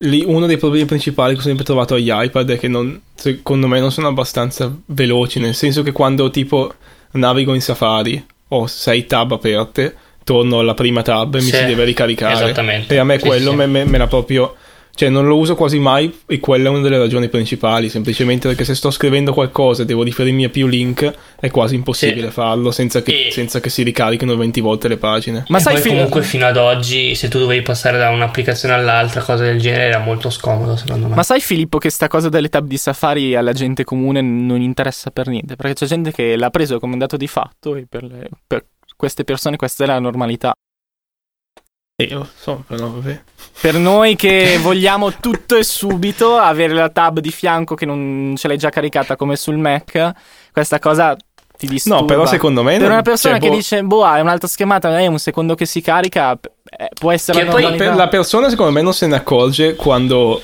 [0.03, 3.67] lì uno dei problemi principali che ho sempre trovato agli iPad è che non, secondo
[3.67, 6.73] me non sono abbastanza veloci, nel senso che quando tipo
[7.11, 11.65] navigo in Safari ho sei tab aperte, torno alla prima tab e sì, mi si
[11.65, 12.33] deve ricaricare.
[12.33, 12.93] Esattamente.
[12.93, 14.55] E a me quello sì, me, me, me l'ha proprio
[14.99, 17.87] cioè, non lo uso quasi mai e quella è una delle ragioni principali.
[17.87, 22.27] Semplicemente perché se sto scrivendo qualcosa e devo riferirmi a più link, è quasi impossibile
[22.27, 22.33] sì.
[22.33, 23.31] farlo senza che, e...
[23.31, 25.45] senza che, si ricarichino 20 volte le pagine.
[25.47, 25.93] Ma e sai, fino...
[25.93, 29.99] comunque fino ad oggi, se tu dovevi passare da un'applicazione all'altra, cosa del genere, era
[29.99, 31.15] molto scomodo, secondo me.
[31.15, 35.11] Ma sai, Filippo, che sta cosa delle tab di Safari alla gente comune non interessa
[35.11, 35.55] per niente?
[35.55, 38.27] Perché c'è gente che l'ha preso come dato di fatto e per, le...
[38.45, 38.65] per
[38.97, 40.53] queste persone questa è la normalità.
[42.05, 42.93] Io so, però.
[43.61, 48.47] Per noi che vogliamo tutto e subito, avere la tab di fianco che non ce
[48.47, 50.11] l'hai già caricata come sul Mac,
[50.53, 51.17] questa cosa
[51.59, 51.99] ti disturba.
[51.99, 52.77] No, però secondo me...
[52.77, 53.55] Per una persona cioè, che boh...
[53.55, 57.43] dice, boh, è un'altra schemata, è un secondo che si carica, eh, può essere...
[57.43, 60.41] Che poi per la persona secondo me non se ne accorge quando,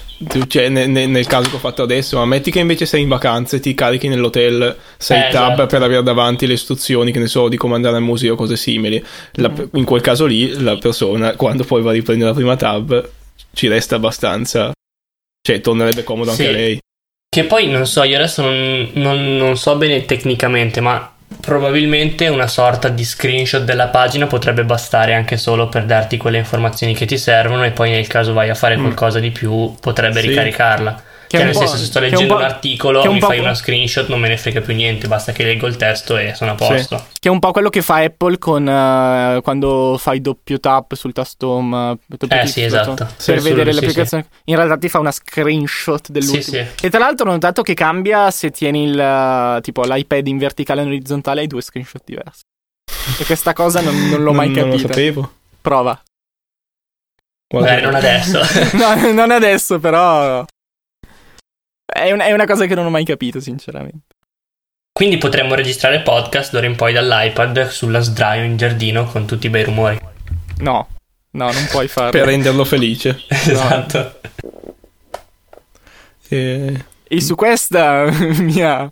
[0.47, 3.07] cioè ne, ne, nel caso che ho fatto adesso, ma metti che invece sei in
[3.07, 5.67] vacanza e ti carichi nell'hotel, sei eh, tab esatto.
[5.67, 8.57] per avere davanti le istruzioni, che ne so, di come andare al museo o cose
[8.57, 9.01] simili.
[9.35, 9.63] La, mm.
[9.75, 13.09] In quel caso lì la persona, quando poi va a riprendere la prima tab,
[13.53, 14.73] ci resta abbastanza...
[15.45, 16.41] Cioè, tornerebbe comodo sì.
[16.41, 16.79] anche a lei.
[17.35, 21.11] Che poi non so, io adesso non, non, non so bene tecnicamente, ma
[21.41, 26.95] probabilmente una sorta di screenshot della pagina potrebbe bastare anche solo per darti quelle informazioni
[26.95, 28.81] che ti servono e poi nel caso vai a fare mm.
[28.81, 30.27] qualcosa di più potrebbe sì.
[30.29, 31.03] ricaricarla.
[31.35, 34.19] Che cioè, nel senso, se sto leggendo un, un, articolo, mi fai una screenshot, non
[34.19, 36.97] me ne frega più niente, basta che leggo il testo e sono a posto.
[36.97, 37.03] Sì.
[37.19, 41.13] Che è un po' quello che fa Apple con uh, quando fai doppio tap sul
[41.13, 41.97] tasto home.
[42.07, 42.93] Uh, eh sì, esatto.
[42.93, 44.27] Per sì, vedere sul, l'applicazione.
[44.29, 46.65] Sì, In realtà ti fa una screenshot dell'ultimo.
[46.81, 50.81] E tra l'altro ho notato che cambia se tieni il uh, tipo l'iPad in verticale
[50.81, 52.41] e in orizzontale hai due screenshot diversi.
[53.19, 54.65] E questa cosa non, non l'ho mai capita.
[54.65, 55.31] Non lo sapevo.
[55.61, 56.01] Prova.
[57.47, 58.41] Beh, non adesso.
[58.73, 60.45] no, non adesso, però.
[61.95, 64.15] È, un, è una cosa che non ho mai capito, sinceramente.
[64.91, 69.49] Quindi potremmo registrare podcast d'ora in poi dall'iPad sulla sdraio in giardino con tutti i
[69.49, 69.97] bei rumori.
[70.57, 70.89] No,
[71.31, 72.11] no, non puoi farlo.
[72.11, 73.23] per renderlo felice.
[73.29, 74.19] esatto.
[76.27, 76.85] E...
[77.07, 78.91] e su questa mia...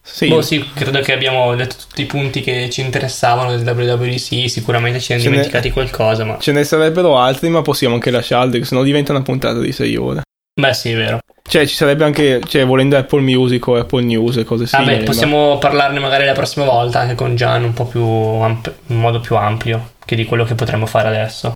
[0.00, 0.28] Sì.
[0.28, 5.00] Boh, sì, credo che abbiamo detto tutti i punti che ci interessavano del WWDC, sicuramente
[5.00, 5.72] ci siamo dimenticati ne...
[5.72, 6.38] qualcosa, ma...
[6.38, 9.96] Ce ne sarebbero altri, ma possiamo anche lasciarli, se no diventa una puntata di 6
[9.96, 10.22] ore.
[10.54, 11.18] Beh, sì, è vero.
[11.42, 14.92] Cioè, ci sarebbe anche, cioè, volendo Apple Music o Apple News e cose simili.
[14.92, 15.58] Vabbè, possiamo ma...
[15.58, 19.36] parlarne magari la prossima volta anche con Gian un po' più amp- in modo più
[19.36, 21.52] ampio che di quello che potremmo fare adesso.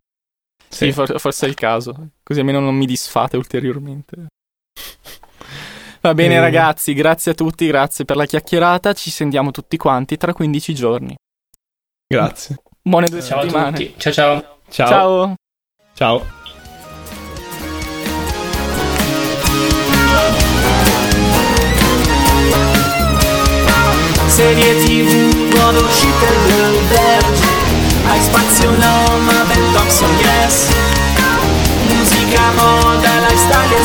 [0.69, 0.93] Sì, sì.
[0.93, 2.09] For- forse è il caso.
[2.23, 4.27] Così almeno non mi disfate ulteriormente.
[6.01, 6.41] Va bene, eh.
[6.41, 8.93] ragazzi, grazie a tutti, grazie per la chiacchierata.
[8.93, 11.15] Ci sentiamo tutti quanti tra 15 giorni.
[12.07, 12.57] Grazie.
[12.83, 13.69] Buone due ciao settimane.
[13.69, 13.95] A tutti.
[13.97, 14.59] Ciao ciao.
[14.69, 14.89] Ciao.
[14.89, 15.35] Ciao.
[15.95, 16.38] ciao.
[24.39, 27.47] serie tv Buone uscite del verde
[28.09, 30.67] Hai spazio no ma ben Thompson yes
[31.89, 33.85] Musica, moda, lifestyle e